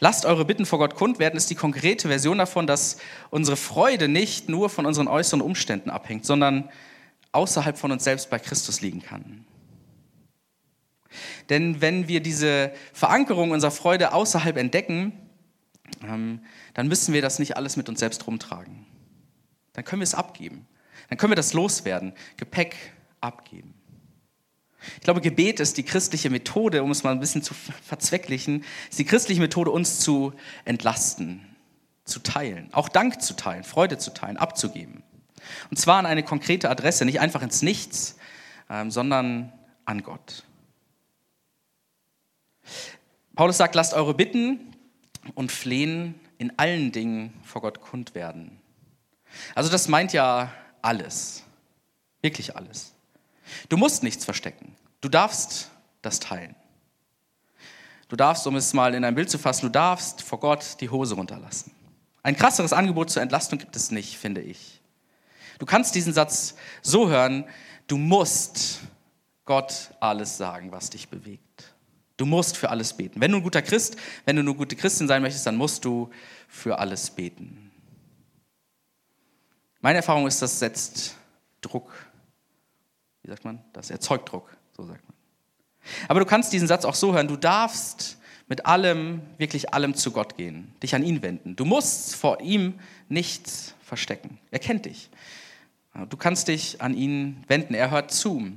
Lasst 0.00 0.24
eure 0.24 0.44
Bitten 0.44 0.66
vor 0.66 0.80
Gott 0.80 0.96
kund 0.96 1.20
werden, 1.20 1.36
ist 1.36 1.50
die 1.50 1.54
konkrete 1.54 2.08
Version 2.08 2.38
davon, 2.38 2.66
dass 2.66 2.96
unsere 3.30 3.56
Freude 3.56 4.08
nicht 4.08 4.48
nur 4.48 4.68
von 4.68 4.84
unseren 4.84 5.06
äußeren 5.06 5.40
Umständen 5.40 5.90
abhängt, 5.90 6.26
sondern 6.26 6.68
außerhalb 7.30 7.78
von 7.78 7.92
uns 7.92 8.02
selbst 8.02 8.28
bei 8.28 8.40
Christus 8.40 8.80
liegen 8.80 9.04
kann. 9.04 9.46
Denn 11.48 11.80
wenn 11.80 12.08
wir 12.08 12.18
diese 12.18 12.72
Verankerung 12.92 13.52
unserer 13.52 13.70
Freude 13.70 14.12
außerhalb 14.12 14.56
entdecken, 14.56 15.12
dann 16.00 16.88
müssen 16.88 17.14
wir 17.14 17.22
das 17.22 17.38
nicht 17.38 17.56
alles 17.56 17.76
mit 17.76 17.88
uns 17.88 18.00
selbst 18.00 18.26
rumtragen. 18.26 18.86
Dann 19.74 19.84
können 19.84 20.00
wir 20.00 20.04
es 20.04 20.14
abgeben. 20.14 20.66
Dann 21.08 21.18
können 21.18 21.32
wir 21.32 21.36
das 21.36 21.52
loswerden. 21.52 22.14
Gepäck 22.36 22.76
abgeben. 23.20 23.74
Ich 24.96 25.00
glaube, 25.00 25.20
Gebet 25.20 25.60
ist 25.60 25.76
die 25.76 25.82
christliche 25.82 26.30
Methode, 26.30 26.82
um 26.82 26.90
es 26.90 27.02
mal 27.02 27.12
ein 27.12 27.20
bisschen 27.20 27.42
zu 27.42 27.54
verzwecklichen, 27.54 28.64
ist 28.90 28.98
die 28.98 29.04
christliche 29.04 29.40
Methode, 29.40 29.70
uns 29.70 30.00
zu 30.00 30.34
entlasten, 30.64 31.40
zu 32.04 32.20
teilen, 32.20 32.68
auch 32.72 32.90
Dank 32.90 33.22
zu 33.22 33.34
teilen, 33.34 33.64
Freude 33.64 33.96
zu 33.96 34.12
teilen, 34.12 34.36
abzugeben. 34.36 35.02
Und 35.70 35.78
zwar 35.78 35.98
an 35.98 36.06
eine 36.06 36.22
konkrete 36.22 36.70
Adresse, 36.70 37.04
nicht 37.04 37.20
einfach 37.20 37.42
ins 37.42 37.62
Nichts, 37.62 38.16
ähm, 38.68 38.90
sondern 38.90 39.52
an 39.84 40.02
Gott. 40.02 40.44
Paulus 43.34 43.56
sagt, 43.56 43.74
lasst 43.74 43.94
eure 43.94 44.14
Bitten 44.14 44.73
und 45.34 45.52
Flehen 45.52 46.18
in 46.38 46.58
allen 46.58 46.92
Dingen 46.92 47.32
vor 47.44 47.62
Gott 47.62 47.80
kund 47.80 48.14
werden. 48.14 48.60
Also 49.54 49.70
das 49.70 49.88
meint 49.88 50.12
ja 50.12 50.52
alles, 50.82 51.42
wirklich 52.22 52.56
alles. 52.56 52.94
Du 53.68 53.76
musst 53.76 54.02
nichts 54.02 54.24
verstecken. 54.24 54.76
Du 55.00 55.08
darfst 55.08 55.70
das 56.02 56.20
teilen. 56.20 56.54
Du 58.08 58.16
darfst, 58.16 58.46
um 58.46 58.56
es 58.56 58.72
mal 58.74 58.94
in 58.94 59.04
ein 59.04 59.14
Bild 59.14 59.30
zu 59.30 59.38
fassen, 59.38 59.66
du 59.66 59.72
darfst 59.72 60.22
vor 60.22 60.40
Gott 60.40 60.76
die 60.80 60.90
Hose 60.90 61.14
runterlassen. 61.14 61.72
Ein 62.22 62.36
krasseres 62.36 62.72
Angebot 62.72 63.10
zur 63.10 63.22
Entlastung 63.22 63.58
gibt 63.58 63.76
es 63.76 63.90
nicht, 63.90 64.16
finde 64.16 64.40
ich. 64.40 64.80
Du 65.58 65.66
kannst 65.66 65.94
diesen 65.94 66.12
Satz 66.12 66.54
so 66.82 67.08
hören, 67.08 67.44
du 67.86 67.96
musst 67.96 68.80
Gott 69.44 69.90
alles 70.00 70.36
sagen, 70.36 70.72
was 70.72 70.90
dich 70.90 71.08
bewegt. 71.08 71.73
Du 72.16 72.26
musst 72.26 72.56
für 72.56 72.70
alles 72.70 72.96
beten. 72.96 73.20
Wenn 73.20 73.32
du 73.32 73.38
ein 73.38 73.42
guter 73.42 73.62
Christ, 73.62 73.96
wenn 74.24 74.36
du 74.36 74.42
eine 74.42 74.54
gute 74.54 74.76
Christin 74.76 75.08
sein 75.08 75.22
möchtest, 75.22 75.46
dann 75.46 75.56
musst 75.56 75.84
du 75.84 76.10
für 76.48 76.78
alles 76.78 77.10
beten. 77.10 77.70
Meine 79.80 79.96
Erfahrung 79.96 80.26
ist, 80.26 80.40
das 80.40 80.58
setzt 80.58 81.16
Druck 81.60 81.92
wie 83.24 83.30
sagt 83.30 83.44
man, 83.44 83.58
das 83.72 83.90
erzeugt 83.90 84.30
Druck, 84.30 84.54
so 84.76 84.84
sagt 84.84 85.02
man. 85.08 85.16
Aber 86.08 86.20
du 86.20 86.26
kannst 86.26 86.52
diesen 86.52 86.68
Satz 86.68 86.84
auch 86.84 86.94
so 86.94 87.14
hören, 87.14 87.26
du 87.26 87.36
darfst 87.36 88.18
mit 88.46 88.66
allem, 88.66 89.22
wirklich 89.38 89.72
allem 89.72 89.94
zu 89.94 90.12
Gott 90.12 90.36
gehen, 90.36 90.74
dich 90.82 90.94
an 90.94 91.02
ihn 91.02 91.22
wenden. 91.22 91.56
Du 91.56 91.64
musst 91.64 92.14
vor 92.14 92.40
ihm 92.42 92.78
nichts 93.08 93.74
verstecken. 93.82 94.38
Er 94.50 94.58
kennt 94.58 94.84
dich. 94.84 95.08
Du 96.10 96.16
kannst 96.18 96.48
dich 96.48 96.82
an 96.82 96.94
ihn 96.94 97.42
wenden, 97.48 97.72
er 97.72 97.90
hört 97.90 98.10
zu. 98.10 98.52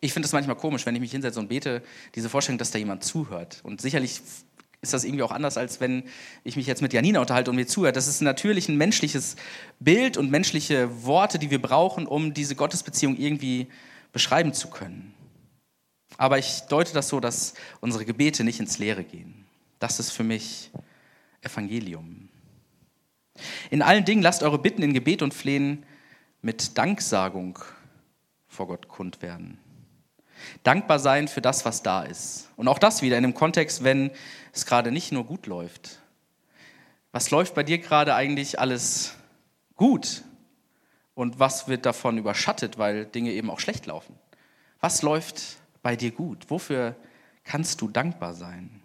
Ich 0.00 0.12
finde 0.12 0.26
es 0.26 0.32
manchmal 0.32 0.56
komisch, 0.56 0.86
wenn 0.86 0.94
ich 0.94 1.00
mich 1.00 1.10
hinsetze 1.10 1.40
und 1.40 1.48
bete, 1.48 1.82
diese 2.14 2.28
Vorstellung, 2.28 2.58
dass 2.58 2.70
da 2.70 2.78
jemand 2.78 3.02
zuhört. 3.04 3.60
Und 3.64 3.80
sicherlich 3.80 4.20
ist 4.80 4.92
das 4.92 5.04
irgendwie 5.04 5.24
auch 5.24 5.32
anders, 5.32 5.56
als 5.56 5.80
wenn 5.80 6.04
ich 6.44 6.56
mich 6.56 6.66
jetzt 6.66 6.82
mit 6.82 6.92
Janina 6.92 7.20
unterhalte 7.20 7.50
und 7.50 7.56
mir 7.56 7.66
zuhört. 7.66 7.96
Das 7.96 8.06
ist 8.06 8.20
natürlich 8.20 8.68
ein 8.68 8.76
menschliches 8.76 9.34
Bild 9.80 10.16
und 10.16 10.30
menschliche 10.30 11.04
Worte, 11.04 11.38
die 11.38 11.50
wir 11.50 11.60
brauchen, 11.60 12.06
um 12.06 12.32
diese 12.32 12.54
Gottesbeziehung 12.54 13.16
irgendwie 13.16 13.66
beschreiben 14.12 14.54
zu 14.54 14.70
können. 14.70 15.14
Aber 16.16 16.38
ich 16.38 16.60
deute 16.68 16.94
das 16.94 17.08
so, 17.08 17.18
dass 17.20 17.54
unsere 17.80 18.04
Gebete 18.04 18.44
nicht 18.44 18.60
ins 18.60 18.78
Leere 18.78 19.04
gehen. 19.04 19.46
Das 19.80 19.98
ist 20.00 20.10
für 20.10 20.24
mich 20.24 20.70
Evangelium. 21.42 22.28
In 23.70 23.82
allen 23.82 24.04
Dingen 24.04 24.22
lasst 24.22 24.42
eure 24.42 24.58
Bitten 24.58 24.82
in 24.82 24.94
Gebet 24.94 25.22
und 25.22 25.34
Flehen 25.34 25.84
mit 26.40 26.78
Danksagung 26.78 27.58
vor 28.46 28.68
Gott 28.68 28.88
kund 28.88 29.22
werden. 29.22 29.58
Dankbar 30.62 30.98
sein 30.98 31.28
für 31.28 31.40
das, 31.40 31.64
was 31.64 31.82
da 31.82 32.02
ist. 32.02 32.48
Und 32.56 32.68
auch 32.68 32.78
das 32.78 33.02
wieder 33.02 33.16
in 33.16 33.22
dem 33.22 33.34
Kontext, 33.34 33.84
wenn 33.84 34.10
es 34.52 34.66
gerade 34.66 34.92
nicht 34.92 35.12
nur 35.12 35.24
gut 35.24 35.46
läuft. 35.46 36.00
Was 37.12 37.30
läuft 37.30 37.54
bei 37.54 37.62
dir 37.62 37.78
gerade 37.78 38.14
eigentlich 38.14 38.60
alles 38.60 39.14
gut? 39.76 40.24
Und 41.14 41.40
was 41.40 41.66
wird 41.66 41.84
davon 41.86 42.18
überschattet, 42.18 42.78
weil 42.78 43.06
Dinge 43.06 43.32
eben 43.32 43.50
auch 43.50 43.60
schlecht 43.60 43.86
laufen? 43.86 44.14
Was 44.80 45.02
läuft 45.02 45.56
bei 45.82 45.96
dir 45.96 46.12
gut? 46.12 46.48
Wofür 46.48 46.94
kannst 47.44 47.80
du 47.80 47.88
dankbar 47.88 48.34
sein? 48.34 48.82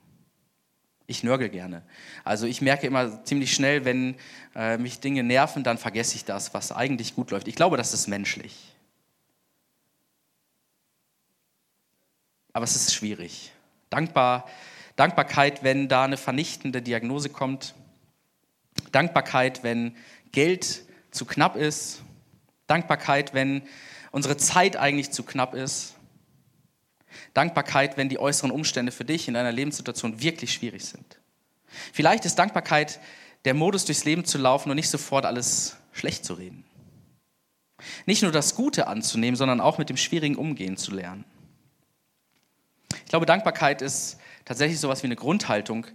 Ich 1.05 1.23
nörgel 1.23 1.49
gerne. 1.49 1.83
Also 2.23 2.47
ich 2.47 2.61
merke 2.61 2.87
immer 2.87 3.23
ziemlich 3.25 3.53
schnell, 3.53 3.85
wenn 3.85 4.15
äh, 4.55 4.77
mich 4.77 4.99
Dinge 4.99 5.21
nerven, 5.21 5.63
dann 5.63 5.77
vergesse 5.77 6.15
ich 6.15 6.25
das, 6.25 6.53
was 6.53 6.71
eigentlich 6.71 7.13
gut 7.13 7.31
läuft. 7.31 7.47
Ich 7.47 7.55
glaube, 7.55 7.77
das 7.77 7.93
ist 7.93 8.07
menschlich. 8.07 8.72
Aber 12.53 12.63
es 12.63 12.75
ist 12.75 12.93
schwierig. 12.93 13.51
Dankbar, 13.89 14.47
Dankbarkeit, 14.95 15.63
wenn 15.63 15.87
da 15.87 16.03
eine 16.03 16.17
vernichtende 16.17 16.81
Diagnose 16.81 17.29
kommt. 17.29 17.73
Dankbarkeit, 18.91 19.63
wenn 19.63 19.95
Geld 20.31 20.83
zu 21.11 21.25
knapp 21.25 21.55
ist. 21.55 22.03
Dankbarkeit, 22.67 23.33
wenn 23.33 23.63
unsere 24.11 24.37
Zeit 24.37 24.77
eigentlich 24.77 25.11
zu 25.11 25.23
knapp 25.23 25.55
ist. 25.55 25.95
Dankbarkeit, 27.33 27.97
wenn 27.97 28.09
die 28.09 28.19
äußeren 28.19 28.51
Umstände 28.51 28.91
für 28.91 29.05
dich 29.05 29.27
in 29.27 29.33
deiner 29.33 29.51
Lebenssituation 29.51 30.21
wirklich 30.21 30.53
schwierig 30.53 30.85
sind. 30.85 31.19
Vielleicht 31.91 32.25
ist 32.25 32.35
Dankbarkeit 32.35 32.99
der 33.45 33.53
Modus 33.53 33.85
durchs 33.85 34.05
Leben 34.05 34.25
zu 34.25 34.37
laufen 34.37 34.69
und 34.69 34.75
nicht 34.75 34.89
sofort 34.89 35.25
alles 35.25 35.77
schlecht 35.91 36.25
zu 36.25 36.35
reden. 36.35 36.63
Nicht 38.05 38.21
nur 38.21 38.31
das 38.31 38.55
Gute 38.55 38.87
anzunehmen, 38.87 39.35
sondern 39.35 39.59
auch 39.59 39.77
mit 39.77 39.89
dem 39.89 39.97
Schwierigen 39.97 40.35
umgehen 40.35 40.77
zu 40.77 40.93
lernen. 40.93 41.25
Ich 43.13 43.15
glaube, 43.15 43.27
Dankbarkeit 43.27 43.83
ist 43.83 44.17
tatsächlich 44.43 44.79
so 44.79 44.87
etwas 44.87 45.03
wie 45.03 45.07
eine 45.07 45.15
Grundhaltung, 45.15 45.85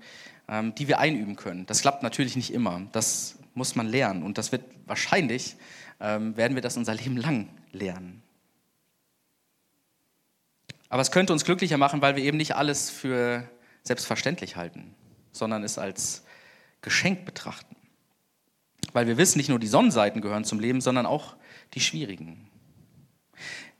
ähm, 0.48 0.72
die 0.76 0.86
wir 0.86 1.00
einüben 1.00 1.34
können. 1.34 1.66
Das 1.66 1.80
klappt 1.80 2.04
natürlich 2.04 2.36
nicht 2.36 2.54
immer. 2.54 2.82
Das 2.92 3.40
muss 3.54 3.74
man 3.74 3.88
lernen. 3.88 4.22
Und 4.22 4.38
das 4.38 4.52
wird 4.52 4.62
wahrscheinlich, 4.86 5.56
ähm, 5.98 6.36
werden 6.36 6.54
wir 6.54 6.62
das 6.62 6.76
unser 6.76 6.94
Leben 6.94 7.16
lang 7.16 7.48
lernen. 7.72 8.22
Aber 10.90 11.02
es 11.02 11.10
könnte 11.10 11.32
uns 11.32 11.44
glücklicher 11.44 11.76
machen, 11.76 12.00
weil 12.02 12.14
wir 12.14 12.22
eben 12.22 12.36
nicht 12.36 12.54
alles 12.54 12.88
für 12.88 13.50
selbstverständlich 13.82 14.54
halten, 14.54 14.94
sondern 15.32 15.64
es 15.64 15.76
als 15.76 16.22
Geschenk 16.82 17.24
betrachten. 17.24 17.74
Weil 18.92 19.08
wir 19.08 19.16
wissen, 19.16 19.38
nicht 19.38 19.48
nur 19.48 19.58
die 19.58 19.66
Sonnenseiten 19.66 20.20
gehören 20.20 20.44
zum 20.44 20.60
Leben, 20.60 20.80
sondern 20.80 21.04
auch 21.04 21.34
die 21.74 21.80
schwierigen. 21.80 22.48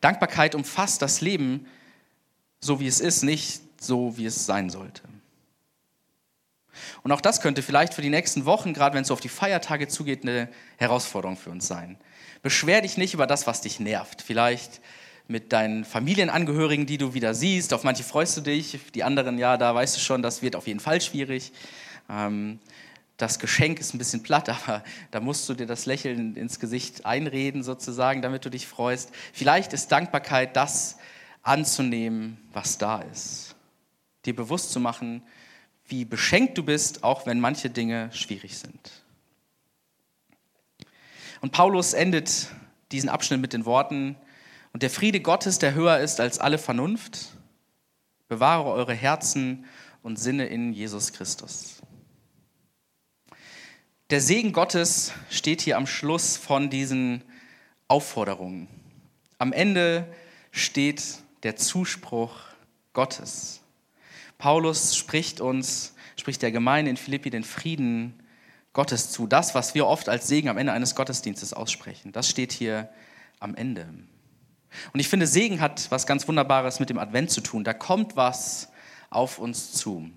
Dankbarkeit 0.01 0.57
umfasst 0.57 1.03
das 1.03 1.21
Leben 1.21 1.69
so, 2.61 2.81
wie 2.81 2.87
es 2.87 3.01
ist, 3.01 3.23
nicht 3.23 3.63
so, 3.81 4.17
wie 4.17 4.27
es 4.27 4.47
sein 4.47 4.71
sollte. 4.71 5.03
Und 7.03 7.13
auch 7.13 7.21
das 7.21 7.41
könnte 7.41 7.63
vielleicht 7.63 7.95
für 7.95 8.03
die 8.03 8.11
nächsten 8.11 8.45
Wochen, 8.45 8.75
gerade 8.75 8.95
wenn 8.95 9.03
es 9.03 9.09
so 9.09 9.15
auf 9.15 9.21
die 9.21 9.29
Feiertage 9.29 9.89
zugeht, 9.89 10.23
eine 10.23 10.49
Herausforderung 10.77 11.37
für 11.37 11.51
uns 11.51 11.67
sein. 11.67 11.99
Beschwer 12.43 12.81
dich 12.81 12.97
nicht 12.97 13.15
über 13.15 13.27
das, 13.27 13.47
was 13.47 13.61
dich 13.61 13.81
nervt. 13.81 14.23
Vielleicht 14.23 14.81
mit 15.27 15.53
deinen 15.53 15.85
Familienangehörigen, 15.85 16.87
die 16.87 16.99
du 16.99 17.15
wieder 17.15 17.35
siehst. 17.35 17.75
Auf 17.75 17.85
manche 17.85 18.03
freust 18.03 18.37
du 18.37 18.41
dich, 18.41 18.79
die 18.95 19.05
anderen, 19.05 19.39
ja, 19.39 19.57
da 19.57 19.75
weißt 19.75 19.97
du 19.97 20.01
schon, 20.01 20.23
das 20.23 20.41
wird 20.41 20.57
auf 20.57 20.67
jeden 20.67 20.81
Fall 20.81 21.01
schwierig. 21.01 21.53
Ähm, 22.09 22.59
das 23.19 23.39
Geschenk 23.39 23.81
ist 23.81 23.95
ein 23.95 23.99
bisschen 23.99 24.23
platt, 24.23 24.49
aber 24.67 24.83
da 25.11 25.21
musst 25.21 25.49
du 25.49 25.55
dir 25.55 25.67
das 25.67 25.85
Lächeln 25.85 26.35
ins 26.35 26.61
Gesicht 26.61 27.05
einreden, 27.05 27.63
sozusagen, 27.63 28.23
damit 28.23 28.45
du 28.45 28.51
dich 28.51 28.67
freust. 28.67 29.11
Vielleicht 29.33 29.73
ist 29.73 29.93
Dankbarkeit 29.93 30.57
das 30.57 30.97
anzunehmen, 31.49 32.39
was 32.53 32.79
da 32.79 33.01
ist. 33.01 33.57
Dir 34.25 34.37
bewusst 34.37 34.73
zu 34.73 34.81
machen, 34.81 35.23
wie 35.87 36.05
beschenkt 36.05 36.59
du 36.59 36.63
bist, 36.63 37.03
auch 37.03 37.27
wenn 37.27 37.41
manche 37.41 37.71
Dinge 37.71 38.11
schwierig 38.13 38.59
sind. 38.59 39.05
Und 41.41 41.53
Paulus 41.53 41.93
endet 41.95 42.49
diesen 42.93 43.09
Abschnitt 43.09 43.41
mit 43.41 43.53
den 43.53 43.65
Worten, 43.65 44.17
und 44.75 44.83
der 44.83 44.91
Friede 44.91 45.21
Gottes, 45.21 45.59
der 45.59 45.75
höher 45.75 45.99
ist 45.99 46.21
als 46.21 46.39
alle 46.39 46.59
Vernunft, 46.59 47.33
bewahre 48.29 48.71
eure 48.71 48.95
Herzen 48.95 49.65
und 50.03 50.19
Sinne 50.19 50.47
in 50.47 50.75
Jesus 50.75 51.13
Christus. 51.13 51.83
Der 54.11 54.21
Segen 54.21 54.53
Gottes 54.53 55.13
steht 55.31 55.63
hier 55.63 55.79
am 55.79 55.87
Schluss 55.87 56.37
von 56.37 56.71
diesen 56.71 57.25
Aufforderungen. 57.89 58.69
Am 59.39 59.53
Ende 59.53 60.07
steht 60.51 61.03
der 61.43 61.57
Zuspruch 61.57 62.35
Gottes. 62.93 63.61
Paulus 64.39 64.97
spricht 64.97 65.41
uns, 65.41 65.95
spricht 66.17 66.43
der 66.43 66.53
Gemeinde 66.53 66.91
in 66.91 66.97
Philippi 66.97 67.31
den 67.31 67.45
Frieden 67.45 68.23
Gottes 68.73 69.11
zu. 69.11 69.27
Das, 69.27 69.55
was 69.55 69.75
wir 69.75 69.87
oft 69.87 70.09
als 70.09 70.29
Segen 70.29 70.49
am 70.49 70.59
Ende 70.59 70.73
eines 70.73 70.95
Gottesdienstes 70.95 71.53
aussprechen, 71.53 72.13
das 72.13 72.29
steht 72.29 72.53
hier 72.53 72.89
am 73.41 73.55
Ende. 73.55 73.89
Und 74.93 75.01
ich 75.01 75.09
finde, 75.09 75.27
Segen 75.27 75.61
hat 75.61 75.91
was 75.91 76.07
ganz 76.07 76.29
Wunderbares 76.29 76.79
mit 76.79 76.91
dem 76.91 76.99
Advent 76.99 77.31
zu 77.31 77.41
tun. 77.41 77.65
Da 77.65 77.73
kommt 77.73 78.17
was 78.17 78.69
auf 79.11 79.39
uns 79.39 79.73
zu. 79.73 80.11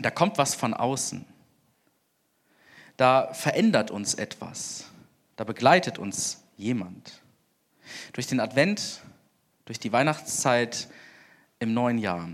Da 0.00 0.10
kommt 0.10 0.38
was 0.38 0.54
von 0.54 0.74
außen. 0.74 1.24
Da 2.96 3.32
verändert 3.32 3.90
uns 3.90 4.14
etwas. 4.14 4.84
Da 5.36 5.44
begleitet 5.44 5.98
uns 5.98 6.42
jemand. 6.56 7.22
Durch 8.12 8.26
den 8.26 8.40
Advent, 8.40 9.00
durch 9.70 9.78
die 9.78 9.92
Weihnachtszeit 9.92 10.88
im 11.60 11.74
neuen 11.74 11.98
Jahr. 11.98 12.28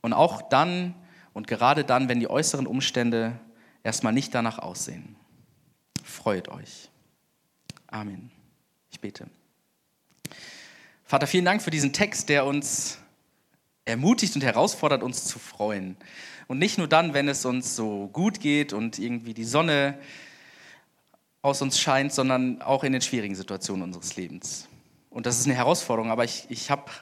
Und 0.00 0.14
auch 0.14 0.40
dann 0.40 0.94
und 1.34 1.46
gerade 1.46 1.84
dann, 1.84 2.08
wenn 2.08 2.18
die 2.18 2.30
äußeren 2.30 2.66
Umstände 2.66 3.38
erstmal 3.84 4.14
nicht 4.14 4.34
danach 4.34 4.58
aussehen. 4.58 5.14
Freut 6.02 6.48
euch. 6.48 6.88
Amen. 7.88 8.30
Ich 8.90 9.00
bete. 9.00 9.26
Vater, 11.04 11.26
vielen 11.26 11.44
Dank 11.44 11.60
für 11.60 11.70
diesen 11.70 11.92
Text, 11.92 12.30
der 12.30 12.46
uns 12.46 12.96
ermutigt 13.84 14.34
und 14.34 14.42
herausfordert, 14.42 15.02
uns 15.02 15.26
zu 15.26 15.38
freuen. 15.38 15.94
Und 16.46 16.58
nicht 16.58 16.78
nur 16.78 16.88
dann, 16.88 17.12
wenn 17.12 17.28
es 17.28 17.44
uns 17.44 17.76
so 17.76 18.08
gut 18.14 18.40
geht 18.40 18.72
und 18.72 18.98
irgendwie 18.98 19.34
die 19.34 19.44
Sonne 19.44 19.98
aus 21.42 21.60
uns 21.60 21.78
scheint, 21.78 22.14
sondern 22.14 22.62
auch 22.62 22.82
in 22.82 22.94
den 22.94 23.02
schwierigen 23.02 23.34
Situationen 23.34 23.82
unseres 23.82 24.16
Lebens. 24.16 24.68
Und 25.18 25.26
das 25.26 25.40
ist 25.40 25.46
eine 25.46 25.56
Herausforderung, 25.56 26.12
aber 26.12 26.22
ich, 26.22 26.46
ich 26.48 26.70
habe 26.70 26.92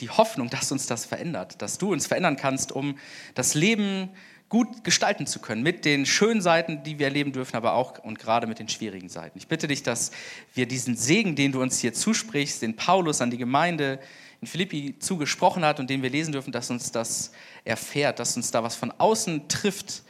die 0.00 0.10
Hoffnung, 0.10 0.50
dass 0.50 0.72
uns 0.72 0.88
das 0.88 1.04
verändert, 1.04 1.62
dass 1.62 1.78
du 1.78 1.92
uns 1.92 2.08
verändern 2.08 2.34
kannst, 2.34 2.72
um 2.72 2.98
das 3.36 3.54
Leben 3.54 4.08
gut 4.48 4.82
gestalten 4.82 5.24
zu 5.24 5.38
können, 5.38 5.62
mit 5.62 5.84
den 5.84 6.04
schönen 6.04 6.40
Seiten, 6.40 6.82
die 6.82 6.98
wir 6.98 7.06
erleben 7.06 7.30
dürfen, 7.30 7.54
aber 7.54 7.74
auch 7.74 8.00
und 8.00 8.18
gerade 8.18 8.48
mit 8.48 8.58
den 8.58 8.68
schwierigen 8.68 9.08
Seiten. 9.08 9.38
Ich 9.38 9.46
bitte 9.46 9.68
dich, 9.68 9.84
dass 9.84 10.10
wir 10.52 10.66
diesen 10.66 10.96
Segen, 10.96 11.36
den 11.36 11.52
du 11.52 11.62
uns 11.62 11.78
hier 11.78 11.94
zusprichst, 11.94 12.60
den 12.60 12.74
Paulus 12.74 13.20
an 13.20 13.30
die 13.30 13.38
Gemeinde 13.38 14.00
in 14.40 14.48
Philippi 14.48 14.96
zugesprochen 14.98 15.64
hat 15.64 15.78
und 15.78 15.88
den 15.90 16.02
wir 16.02 16.10
lesen 16.10 16.32
dürfen, 16.32 16.50
dass 16.50 16.70
uns 16.70 16.90
das 16.90 17.30
erfährt, 17.64 18.18
dass 18.18 18.36
uns 18.36 18.50
da 18.50 18.64
was 18.64 18.74
von 18.74 18.90
außen 18.90 19.46
trifft, 19.46 20.02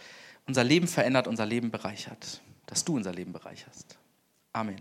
unser 0.47 0.65
Leben 0.65 0.89
verändert, 0.89 1.29
unser 1.29 1.45
Leben 1.45 1.71
bereichert, 1.71 2.41
dass 2.65 2.87
du 2.87 2.97
unser 2.97 3.13
Leben 3.13 3.35
bereicherst. 3.35 3.99
Amen. 4.55 4.81